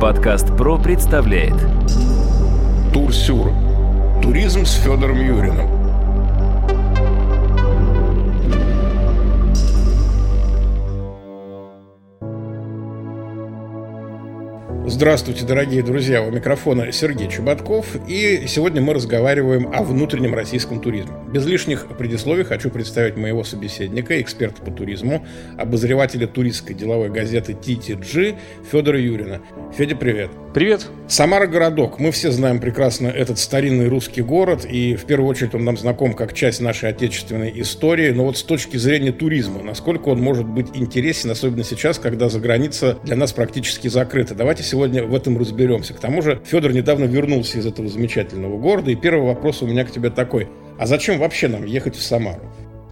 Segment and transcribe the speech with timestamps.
[0.00, 1.52] Подкаст ПРО представляет
[2.94, 3.52] Турсюр.
[4.22, 5.79] Туризм с Федором Юриным.
[14.90, 16.20] Здравствуйте, дорогие друзья!
[16.20, 17.86] У микрофона Сергей Чеботков.
[18.08, 21.14] И сегодня мы разговариваем о внутреннем российском туризме.
[21.32, 25.24] Без лишних предисловий хочу представить моего собеседника, эксперта по туризму,
[25.56, 28.36] обозревателя туристской деловой газеты TTG
[28.68, 29.40] Федора Юрина.
[29.78, 30.32] Федя, привет!
[30.52, 30.88] Привет!
[31.06, 32.00] Самара городок.
[32.00, 36.12] Мы все знаем прекрасно этот старинный русский город, и в первую очередь он нам знаком
[36.12, 38.10] как часть нашей отечественной истории.
[38.10, 42.40] Но вот с точки зрения туризма, насколько он может быть интересен, особенно сейчас, когда за
[42.40, 44.34] граница для нас практически закрыта.
[44.34, 45.94] Давайте сегодня в этом разберемся.
[45.94, 49.84] К тому же Федор недавно вернулся из этого замечательного города, и первый вопрос у меня
[49.84, 50.48] к тебе такой.
[50.78, 52.40] А зачем вообще нам ехать в Самару?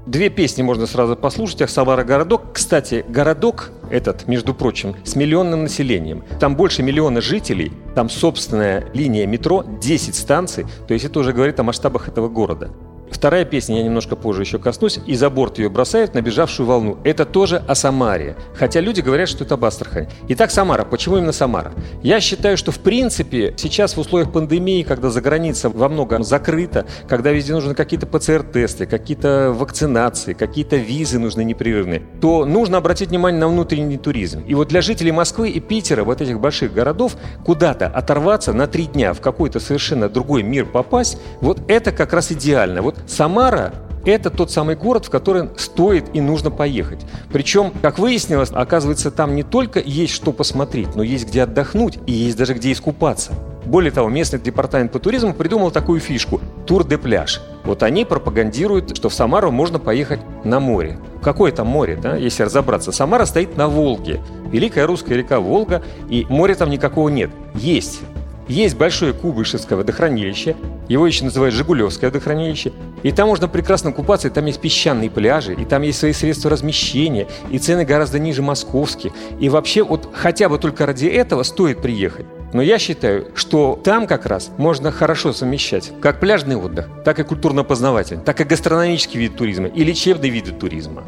[0.09, 1.61] Две песни можно сразу послушать.
[1.61, 2.55] Ахсавара городок.
[2.55, 6.25] Кстати, городок этот, между прочим, с миллионным населением.
[6.41, 10.65] Там больше миллиона жителей, там собственная линия метро, 10 станций.
[10.87, 12.71] То есть это уже говорит о масштабах этого города.
[13.11, 16.99] Вторая песня, я немножко позже еще коснусь, и за борт ее бросают набежавшую волну.
[17.05, 18.37] Это тоже о Самаре.
[18.55, 20.09] Хотя люди говорят, что это об Астрахани.
[20.29, 20.85] Итак, Самара.
[20.85, 21.73] Почему именно Самара?
[22.03, 26.87] Я считаю, что в принципе сейчас в условиях пандемии, когда за граница во многом закрыта,
[27.09, 33.41] когда везде нужны какие-то ПЦР-тесты, какие-то вакцинации, какие-то визы нужны непрерывные, то нужно обратить внимание
[33.41, 34.45] на внутренний туризм.
[34.47, 38.87] И вот для жителей Москвы и Питера, вот этих больших городов, куда-то оторваться на три
[38.87, 42.83] дня в какой-то совершенно другой мир попасть, вот это как раз идеально.
[42.83, 43.73] Вот Самара
[44.05, 47.05] это тот самый город, в который стоит и нужно поехать.
[47.33, 52.13] Причем, как выяснилось, оказывается, там не только есть что посмотреть, но есть где отдохнуть и
[52.13, 53.33] есть даже где искупаться.
[53.67, 57.43] Более того, местный департамент по туризму придумал такую фишку– тур де пляж.
[57.65, 60.99] Вот они пропагандируют, что в Самару можно поехать на море.
[61.23, 62.93] Какое там море, да, если разобраться?
[62.93, 64.23] Самара стоит на Волге.
[64.51, 67.31] Великая русская река Волга, и моря там никакого нет.
[67.55, 68.01] Есть
[68.49, 70.57] есть большое Кубышевское водохранилище,
[70.89, 72.73] его еще называют Жигулевское водохранилище,
[73.03, 76.51] и там можно прекрасно купаться, и там есть песчаные пляжи, и там есть свои средства
[76.51, 79.13] размещения, и цены гораздо ниже московских.
[79.39, 82.27] И вообще вот хотя бы только ради этого стоит приехать.
[82.53, 87.23] Но я считаю, что там как раз можно хорошо совмещать как пляжный отдых, так и
[87.23, 91.05] культурно-познавательный, так и гастрономический вид туризма и лечебные виды туризма.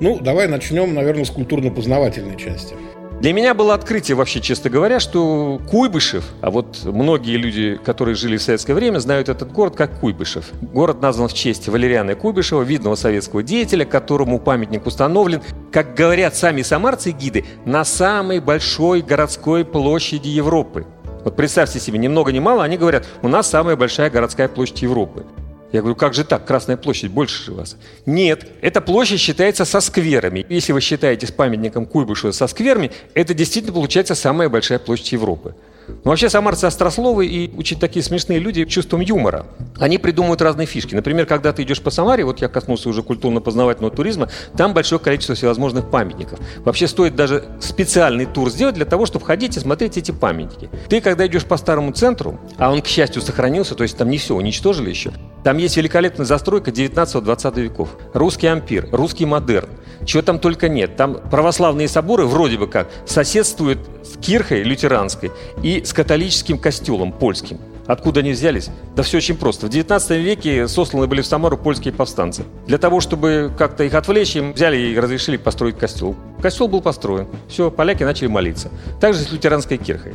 [0.00, 2.74] Ну, давай начнем, наверное, с культурно-познавательной части.
[3.22, 8.36] Для меня было открытие вообще, честно говоря, что Куйбышев, а вот многие люди, которые жили
[8.36, 10.46] в советское время, знают этот город как Куйбышев.
[10.60, 15.40] Город назван в честь Валериана Куйбышева, видного советского деятеля, которому памятник установлен,
[15.70, 20.84] как говорят сами самарцы и гиды, на самой большой городской площади Европы.
[21.24, 24.82] Вот представьте себе, ни много ни мало, они говорят, у нас самая большая городская площадь
[24.82, 25.24] Европы.
[25.72, 27.76] Я говорю, как же так, Красная площадь больше же вас?
[28.04, 30.44] Нет, эта площадь считается со скверами.
[30.50, 35.54] Если вы считаете с памятником Куйбышева со скверами, это действительно получается самая большая площадь Европы.
[35.88, 39.46] Но вообще самарцы острословы и очень такие смешные люди чувством юмора.
[39.78, 40.94] Они придумывают разные фишки.
[40.94, 45.34] Например, когда ты идешь по Самаре, вот я коснулся уже культурно-познавательного туризма, там большое количество
[45.34, 46.38] всевозможных памятников.
[46.64, 50.70] Вообще стоит даже специальный тур сделать для того, чтобы ходить и смотреть эти памятники.
[50.88, 54.18] Ты, когда идешь по старому центру, а он, к счастью, сохранился, то есть там не
[54.18, 55.12] все уничтожили еще,
[55.44, 57.88] там есть великолепная застройка 19-20 веков.
[58.14, 59.68] Русский ампир, русский модерн.
[60.04, 60.96] Чего там только нет.
[60.96, 65.30] Там православные соборы вроде бы как соседствуют с кирхой лютеранской
[65.62, 67.58] и с католическим костелом польским.
[67.86, 68.70] Откуда они взялись?
[68.94, 69.66] Да все очень просто.
[69.66, 72.44] В 19 веке сосланы были в Самару польские повстанцы.
[72.66, 76.14] Для того, чтобы как-то их отвлечь, им взяли и разрешили построить костел.
[76.40, 77.26] Костел был построен.
[77.48, 78.70] Все, поляки начали молиться.
[79.00, 80.14] Также с лютеранской кирхой.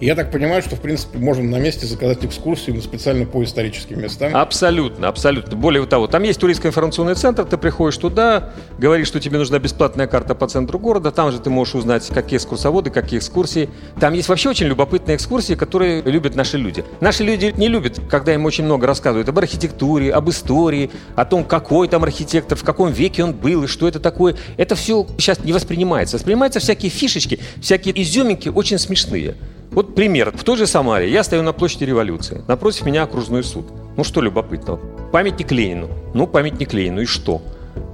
[0.00, 4.34] Я так понимаю, что, в принципе, можно на месте заказать экскурсию специально по историческим местам.
[4.34, 5.56] Абсолютно, абсолютно.
[5.56, 10.06] Более того, там есть туристский информационный центр, ты приходишь туда, говоришь, что тебе нужна бесплатная
[10.06, 13.70] карта по центру города, там же ты можешь узнать, какие экскурсоводы, какие экскурсии.
[14.00, 16.84] Там есть вообще очень любопытные экскурсии, которые любят наши люди.
[17.00, 21.44] Наши люди не любят, когда им очень много рассказывают об архитектуре, об истории, о том,
[21.44, 24.36] какой там архитектор, в каком веке он был и что это такое.
[24.56, 26.16] Это все сейчас не воспринимается.
[26.16, 29.36] Воспринимаются всякие фишечки, всякие изюминки очень смешные.
[29.74, 30.30] Вот пример.
[30.36, 32.44] В той же Самаре я стою на площади революции.
[32.46, 33.66] Напротив меня окружной суд.
[33.96, 34.78] Ну что любопытного?
[35.10, 35.88] Памятник Ленину.
[36.14, 37.00] Ну, памятник Ленину.
[37.00, 37.42] И что?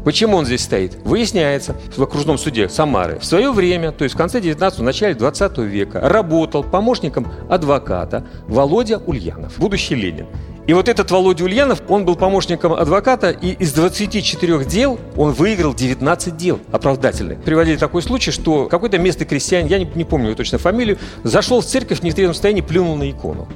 [0.05, 0.99] Почему он здесь стоит?
[1.05, 5.59] Выясняется, в окружном суде Самары в свое время, то есть в конце 19-го, начале 20
[5.59, 10.27] века, работал помощником адвоката Володя Ульянов, будущий Ленин.
[10.71, 15.75] И вот этот Володя Ульянов, он был помощником адвоката, и из 24 дел он выиграл
[15.75, 17.43] 19 дел оправдательных.
[17.43, 21.67] Приводили такой случай, что какой-то местный крестьянин, я не, не помню точно фамилию, зашел в
[21.67, 23.49] церковь в нетрезвом состоянии, плюнул на икону.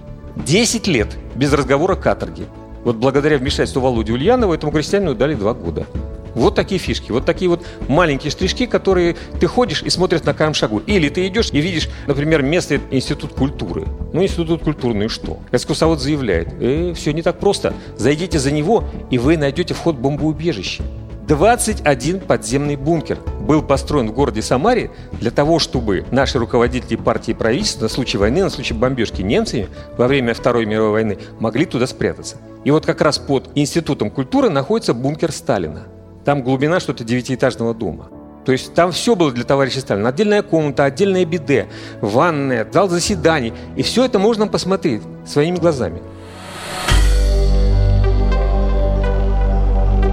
[0.45, 2.47] 10 лет без разговора каторги.
[2.83, 5.87] Вот благодаря вмешательству Володи Ульянова этому крестьянину дали 2 года.
[6.35, 10.55] Вот такие фишки, вот такие вот маленькие штришки, которые ты ходишь и смотришь на каждом
[10.55, 10.81] шагу.
[10.87, 13.87] Или ты идешь и видишь, например, место Институт культуры.
[14.13, 15.39] Ну, Институт культуры, ну и что?
[15.53, 17.75] Экскурсовод заявляет, э, все не так просто.
[17.97, 20.83] Зайдите за него, и вы найдете вход в бомбоубежище.
[21.27, 24.91] 21 подземный бункер был построен в городе Самаре
[25.21, 29.69] для того, чтобы наши руководители партии и правительства на случай войны, на случай бомбежки немцами
[29.97, 32.37] во время Второй мировой войны могли туда спрятаться.
[32.65, 35.87] И вот как раз под Институтом культуры находится бункер Сталина.
[36.25, 38.09] Там глубина что-то девятиэтажного дома.
[38.44, 40.09] То есть там все было для товарища Сталина.
[40.09, 41.69] Отдельная комната, отдельная биде,
[42.00, 43.53] ванная, зал заседаний.
[43.76, 46.03] И все это можно посмотреть своими глазами.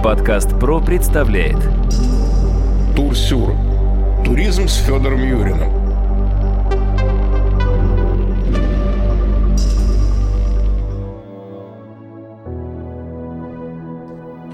[0.02, 1.58] Подкаст «Про» представляет
[2.96, 3.54] Турсюр.
[4.24, 5.81] Туризм с Федором Юриным.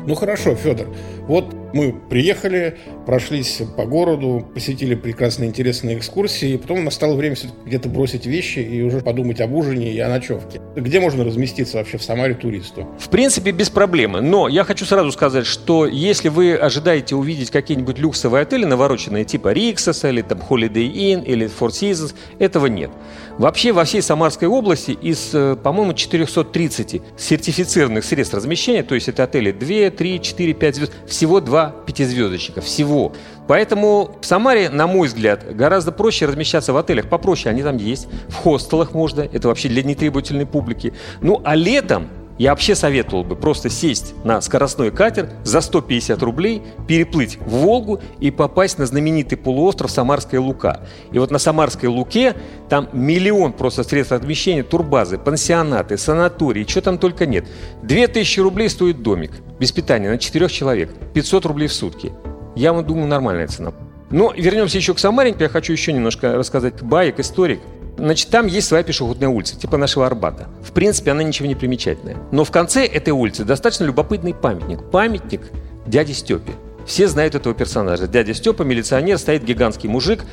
[0.08, 0.86] Ну хорошо, Федор.
[1.26, 2.76] Вот мы приехали,
[3.06, 7.36] прошлись по городу, посетили прекрасные интересные экскурсии, и потом настало время
[7.66, 10.60] где-то бросить вещи и уже подумать об ужине и о ночевке.
[10.76, 12.88] Где можно разместиться вообще в Самаре туристу?
[12.98, 14.20] В принципе, без проблемы.
[14.20, 19.52] Но я хочу сразу сказать, что если вы ожидаете увидеть какие-нибудь люксовые отели, навороченные типа
[19.52, 22.90] Риксоса или там Holiday Inn или Four Seasons, этого нет.
[23.38, 29.24] Вообще во всей Самарской области из, э, по-моему, 430 сертифицированных средств размещения, то есть это
[29.24, 32.60] отели 2, 3, 4, 5 звезд, всего два два пятизвездочника.
[32.60, 33.12] Всего.
[33.48, 37.08] Поэтому в Самаре, на мой взгляд, гораздо проще размещаться в отелях.
[37.08, 38.08] Попроще они там есть.
[38.28, 39.22] В хостелах можно.
[39.22, 40.92] Это вообще для нетребовательной публики.
[41.20, 42.08] Ну, а летом
[42.38, 48.00] я вообще советовал бы просто сесть на скоростной катер за 150 рублей, переплыть в Волгу
[48.20, 50.86] и попасть на знаменитый полуостров Самарская Лука.
[51.10, 52.34] И вот на Самарской Луке
[52.68, 57.46] там миллион просто средств размещения, турбазы, пансионаты, санатории, что там только нет.
[57.82, 62.12] 2000 рублей стоит домик без питания на 4 человек, 500 рублей в сутки.
[62.54, 63.72] Я вам думаю, нормальная цена.
[64.10, 65.34] Но вернемся еще к Самаре.
[65.38, 67.60] Я хочу еще немножко рассказать баек, историк.
[67.98, 70.48] Значит, там есть своя пешеходная улица, типа нашего Арбата.
[70.62, 72.16] В принципе, она ничего не примечательная.
[72.30, 74.82] Но в конце этой улицы достаточно любопытный памятник.
[74.90, 75.42] Памятник
[75.86, 76.52] дяде Степе.
[76.86, 78.06] Все знают этого персонажа.
[78.06, 80.24] Дядя Степа, милиционер, стоит гигантский мужик.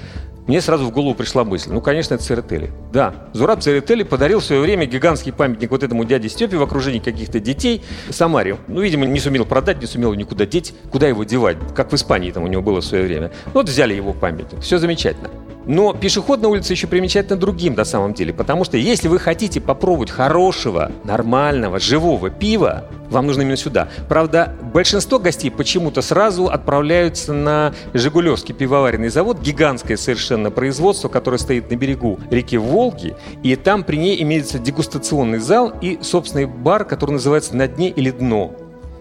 [0.48, 1.72] Мне сразу в голову пришла мысль.
[1.72, 2.72] Ну, конечно, это Церетели.
[2.94, 7.00] Да, Зураб Церетели подарил в свое время гигантский памятник вот этому дяде Степе в окружении
[7.00, 7.82] каких-то детей
[8.12, 8.58] Самаре.
[8.68, 10.74] Ну, видимо, не сумел продать, не сумел никуда деть.
[10.92, 11.58] Куда его девать?
[11.76, 13.32] Как в Испании там у него было в свое время.
[13.54, 14.62] Вот взяли его памятник.
[14.62, 15.30] Все замечательно.
[15.66, 20.12] Но пешеходная улица еще примечательна другим на самом деле, потому что если вы хотите попробовать
[20.12, 23.88] хорошего, нормального, живого пива, вам нужно именно сюда.
[24.08, 31.70] Правда, большинство гостей почему-то сразу отправляются на Жигулевский пивоваренный завод, гигантское совершенно производство, которое стоит
[31.72, 37.12] на берегу реки Волги, и там при ней имеется дегустационный зал и собственный бар, который
[37.12, 38.54] называется «На дне или дно».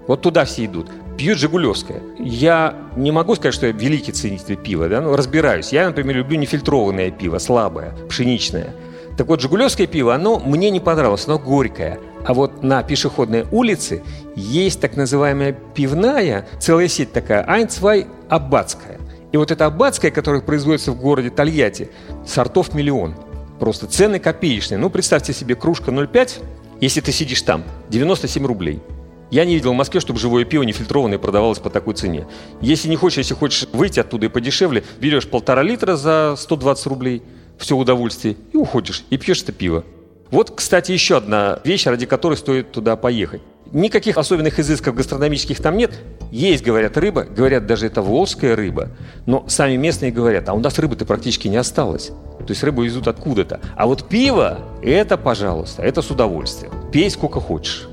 [0.06, 2.02] Вот туда все идут пьют «Жигулевское».
[2.18, 5.72] Я не могу сказать, что я великий ценитель пива, да, но разбираюсь.
[5.72, 8.74] Я, например, люблю нефильтрованное пиво, слабое, пшеничное.
[9.16, 12.00] Так вот, «Жигулевское» пиво, оно мне не понравилось, оно горькое.
[12.24, 14.02] А вот на пешеходной улице
[14.34, 18.98] есть так называемая пивная, целая сеть такая, Айнцвай Аббатская.
[19.32, 21.90] И вот эта Аббатская, которая производится в городе Тольятти,
[22.26, 23.14] сортов миллион.
[23.60, 24.78] Просто цены копеечные.
[24.78, 26.42] Ну, представьте себе, кружка 0,5,
[26.80, 28.80] если ты сидишь там, 97 рублей–
[29.34, 32.28] я не видел в Москве, чтобы живое пиво нефильтрованное продавалось по такой цене.
[32.60, 37.20] Если не хочешь, если хочешь выйти оттуда и подешевле, берешь полтора литра за 120 рублей,
[37.58, 39.84] все удовольствие, и уходишь, и пьешь это пиво.
[40.30, 43.42] Вот, кстати, еще одна вещь, ради которой стоит туда поехать.
[43.72, 45.98] Никаких особенных изысков гастрономических там нет.
[46.30, 48.90] Есть, говорят, рыба, говорят, даже это волжская рыба.
[49.26, 52.12] Но сами местные говорят, а у нас рыбы-то практически не осталось.
[52.38, 53.58] То есть рыбу везут откуда-то.
[53.74, 56.72] А вот пиво, это, пожалуйста, это с удовольствием.
[56.92, 57.88] Пей сколько хочешь.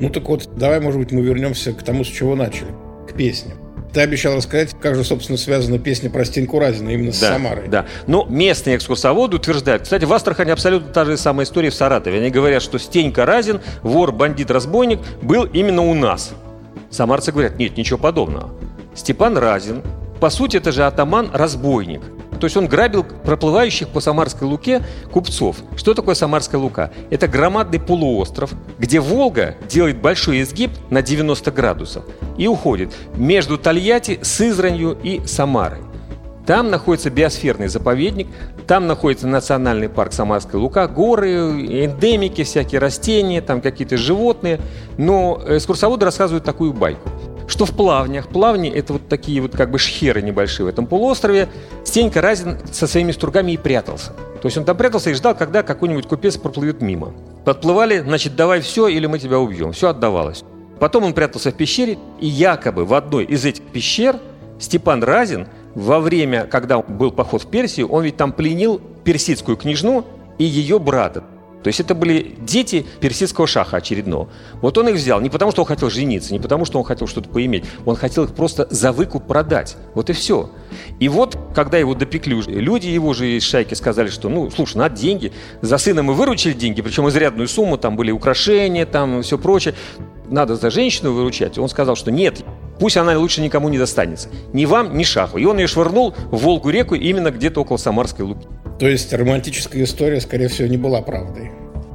[0.00, 2.68] Ну так вот, давай, может быть, мы вернемся к тому, с чего начали,
[3.06, 3.52] к песне.
[3.92, 7.68] Ты обещал рассказать, как же, собственно, связана песня про Стеньку Разина именно с да, Самарой.
[7.68, 9.82] Да, но местные экскурсоводы утверждают.
[9.82, 12.18] Кстати, в Астрахани абсолютно та же самая история в Саратове.
[12.18, 16.32] Они говорят, что Стенька Разин, вор, бандит, разбойник, был именно у нас.
[16.90, 18.50] Самарцы говорят, нет, ничего подобного.
[18.94, 19.82] Степан Разин,
[20.20, 22.02] по сути, это же атаман-разбойник–
[22.40, 24.82] то есть он грабил проплывающих по Самарской Луке
[25.12, 25.56] купцов.
[25.76, 26.90] Что такое Самарская Лука?
[27.10, 32.04] Это громадный полуостров, где Волга делает большой изгиб на 90 градусов
[32.38, 35.80] и уходит между Тольятти, Сызранью и Самарой.
[36.46, 38.26] Там находится биосферный заповедник,
[38.66, 41.30] там находится национальный парк Самарская Лука, горы,
[41.84, 44.60] эндемики, всякие растения, там какие-то животные.
[44.96, 47.08] Но экскурсоводы рассказывают такую байку
[47.50, 48.28] что в плавнях.
[48.28, 51.48] Плавни– это вот такие вот как бы шхеры небольшие в этом полуострове.
[51.84, 54.12] Стенька Разин со своими стругами и прятался.
[54.40, 57.12] То есть он там прятался и ждал, когда какой-нибудь купец проплывет мимо.
[57.44, 59.72] Подплывали, значит, давай все, или мы тебя убьем.
[59.72, 60.44] Все отдавалось.
[60.78, 64.16] Потом он прятался в пещере, и якобы в одной из этих пещер
[64.58, 70.06] Степан Разин во время, когда был поход в Персию, он ведь там пленил персидскую княжну
[70.38, 71.24] и ее брата.
[71.62, 74.28] То есть это были дети персидского шаха очередного.
[74.62, 77.06] Вот он их взял не потому, что он хотел жениться, не потому, что он хотел
[77.06, 77.64] что-то поиметь.
[77.84, 79.76] Он хотел их просто за выкуп продать.
[79.94, 80.50] Вот и все.
[80.98, 84.96] И вот, когда его допекли люди его же из шайки сказали, что, ну, слушай, надо
[84.96, 85.32] деньги.
[85.60, 89.74] За сына мы выручили деньги, причем изрядную сумму, там были украшения, там все прочее.
[90.28, 91.58] Надо за женщину выручать.
[91.58, 92.42] Он сказал, что нет,
[92.78, 94.28] пусть она лучше никому не достанется.
[94.52, 95.38] Ни вам, ни шаху.
[95.38, 98.46] И он ее швырнул в Волгу-реку именно где-то около Самарской Луки.
[98.80, 101.50] То есть романтическая история, скорее всего, не была правдой?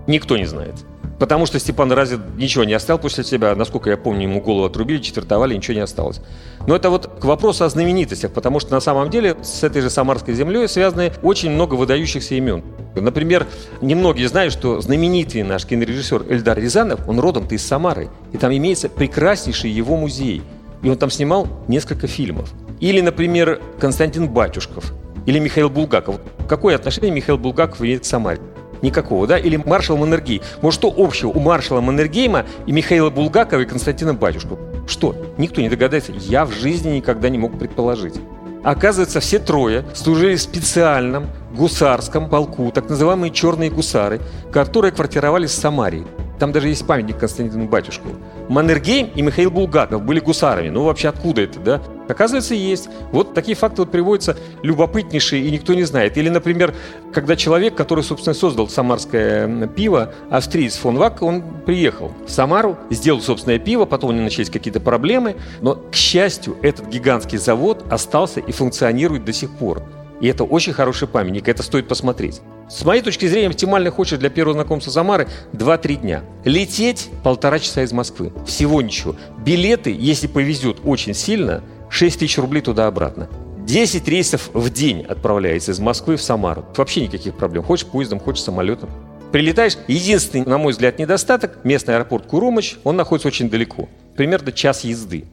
[0.06, 0.76] Никто не знает.
[1.18, 3.56] Потому что Степан Разин ничего не оставил после себя.
[3.56, 6.22] Насколько я помню, ему голову отрубили, четвертовали, ничего не осталось.
[6.68, 9.90] Но это вот к вопросу о знаменитостях, потому что на самом деле с этой же
[9.90, 12.64] Самарской землей связаны очень много выдающихся имен.
[12.94, 13.48] Например,
[13.82, 18.10] немногие знают, что знаменитый наш кинорежиссер Эльдар Рязанов, он родом-то из Самары.
[18.32, 20.44] И там имеется прекраснейший его музей.
[20.84, 22.54] И он там снимал несколько фильмов.
[22.80, 24.94] Или, например, Константин Батюшков–
[25.26, 26.20] или Михаил Булгаков.
[26.48, 28.40] Какое отношение Михаил Булгаков имеет к Самаре?
[28.82, 29.38] Никакого, да?
[29.38, 30.42] Или маршал Маннергей.
[30.62, 34.60] Может, что общего у маршала Маннергейма и Михаила Булгакова и Константина Батюшку?
[34.88, 35.16] Что?
[35.38, 36.12] Никто не догадается.
[36.12, 38.16] Я в жизни никогда не мог предположить.
[38.64, 45.60] Оказывается, все трое служили в специальном гусарском полку, так называемые черные гусары, которые квартировались в
[45.60, 46.06] Самарии.
[46.40, 48.16] Там даже есть памятник Константину Батюшкову.
[48.50, 50.70] Маннергейм и Михаил Булгаков были гусарами.
[50.70, 51.82] Ну, вообще, откуда это, да?
[52.08, 52.90] Оказывается, есть.
[53.12, 56.18] Вот такие факты вот приводятся любопытнейшие, и никто не знает.
[56.18, 56.76] Или, например,
[57.14, 63.22] когда человек, который, собственно, создал самарское пиво, австриец фон Вак, он приехал в Самару, сделал
[63.22, 68.40] собственное пиво, потом у него начались какие-то проблемы, но, к счастью, этот гигантский завод остался
[68.40, 69.82] и функционирует до сих пор.
[70.22, 72.42] И это очень хороший памятник, это стоит посмотреть.
[72.68, 76.24] С моей точки зрения, оптимальный хочет для первого знакомства Самары 2-3 дня.
[76.44, 78.34] Лететь полтора часа из Москвы.
[78.48, 79.16] Всего ничего.
[79.38, 83.30] Билеты, если повезет очень сильно, 6 тысяч рублей туда-обратно.
[83.60, 86.66] 10 рейсов в день отправляется из Москвы в Самару.
[86.76, 87.64] Вообще никаких проблем.
[87.64, 88.90] Хочешь поездом, хочешь самолетом.
[89.32, 89.78] Прилетаешь.
[89.88, 93.90] Единственный, на мой взгляд, недостаток– местный аэропорт Курумыч, он находится очень далеко.
[94.16, 95.26] Примерно час езды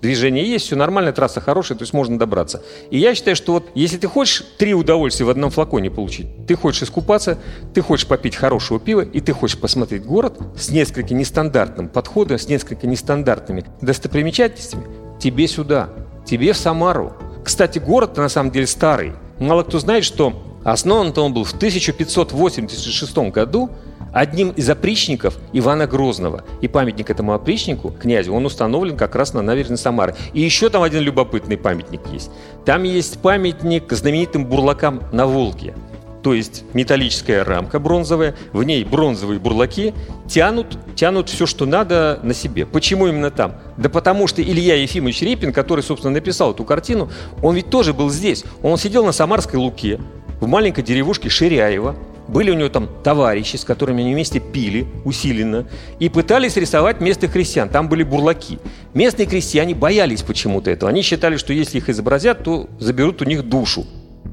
[0.00, 2.62] движение есть, все нормально, трасса хорошая, то есть можно добраться.
[2.90, 6.54] И я считаю, что вот если ты хочешь три удовольствия в одном флаконе получить, ты
[6.56, 7.38] хочешь искупаться,
[7.74, 12.48] ты хочешь попить хорошего пива, и ты хочешь посмотреть город с несколько нестандартным подходом, с
[12.48, 14.86] несколько нестандартными достопримечательностями,
[15.20, 15.88] тебе сюда,
[16.26, 17.12] тебе в Самару.
[17.44, 19.12] Кстати, город на самом деле старый.
[19.38, 23.70] Мало кто знает, что основан он был в 1586 году
[24.16, 26.42] одним из опричников Ивана Грозного.
[26.62, 30.14] И памятник этому опричнику, князю, он установлен как раз на набережной Самары.
[30.32, 32.30] И еще там один любопытный памятник есть.
[32.64, 35.74] Там есть памятник знаменитым бурлакам на Волге.
[36.22, 39.92] То есть металлическая рамка бронзовая, в ней бронзовые бурлаки
[40.26, 42.64] тянут, тянут все, что надо на себе.
[42.64, 43.56] Почему именно там?
[43.76, 47.10] Да потому что Илья Ефимович Репин, который, собственно, написал эту картину,
[47.42, 48.44] он ведь тоже был здесь.
[48.62, 50.00] Он сидел на Самарской Луке,
[50.40, 51.94] в маленькой деревушке Ширяева,
[52.28, 55.66] были у него там товарищи, с которыми они вместе пили усиленно
[55.98, 57.68] и пытались рисовать местных крестьян.
[57.68, 58.58] Там были бурлаки.
[58.94, 60.90] Местные крестьяне боялись почему-то этого.
[60.90, 63.86] Они считали, что если их изобразят, то заберут у них душу.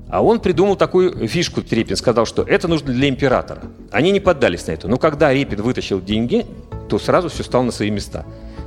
[0.10, 3.64] А он придумал такую фишку, Репин сказал, что это нужно для императора.
[3.92, 4.88] Они не поддались на это.
[4.88, 6.46] Но когда Репин вытащил деньги,
[6.88, 8.24] то сразу все стало на свои места.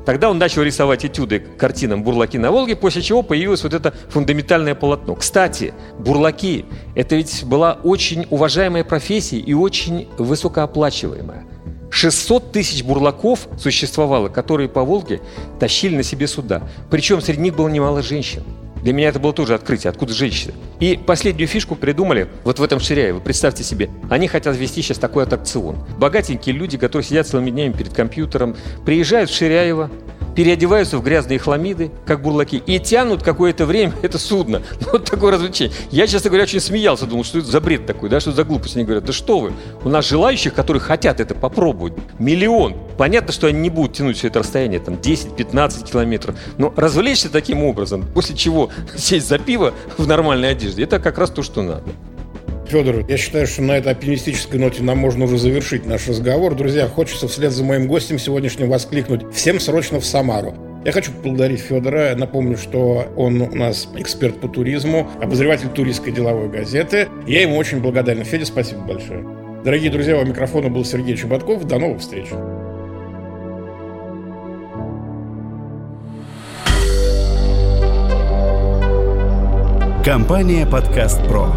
[0.06, 3.92] Тогда он начал рисовать этюды к картинам «Бурлаки на Волге», после чего появилось вот это
[4.08, 5.16] фундаментальное полотно.
[5.16, 11.44] Кстати, бурлаки– это ведь была очень уважаемая профессия и очень высокооплачиваемая.
[11.90, 15.20] 600 тысяч бурлаков существовало, которые по Волге
[15.58, 16.62] тащили на себе суда.
[16.88, 18.44] Причем среди них было немало женщин.
[18.82, 20.54] Для меня это было тоже открытие, откуда женщины.
[20.80, 23.20] И последнюю фишку придумали вот в этом Ширяево.
[23.20, 25.76] Представьте себе, они хотят ввести сейчас такой аттракцион.
[25.98, 29.90] Богатенькие люди, которые сидят целыми днями перед компьютером, приезжают в Ширяево,
[30.36, 34.62] переодеваются в грязные хламиды, как бурлаки, и тянут какое-то время это судно.
[34.80, 35.74] Ну, вот такое развлечение.
[35.90, 38.76] Я, честно говоря, очень смеялся, думал, что это за бред такой, да, что за глупость.
[38.76, 39.52] Они говорят, да что вы,
[39.82, 42.76] у нас желающих, которые хотят это попробовать, миллион.
[42.98, 47.64] Понятно, что они не будут тянуть все это расстояние, там, 10-15 километров, но развлечься таким
[47.64, 51.84] образом, после чего сесть за пиво в нормальной одежде, это как раз то, что надо.
[52.68, 56.54] Федор, я считаю, что на этой оптимистической ноте нам можно уже завершить наш разговор.
[56.54, 60.54] Друзья, хочется вслед за моим гостем сегодняшним воскликнуть «Всем срочно в Самару».
[60.84, 62.14] Я хочу поблагодарить Федора.
[62.16, 67.08] Напомню, что он у нас эксперт по туризму, обозреватель туристской деловой газеты.
[67.26, 68.24] Я ему очень благодарен.
[68.24, 69.24] Федя, спасибо большое.
[69.64, 71.66] Дорогие друзья, у микрофона был Сергей Чеботков.
[71.66, 72.26] До новых встреч.
[80.04, 81.48] Компания «Подкаст Про».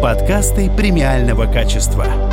[0.00, 2.27] Подкасты премиального качества.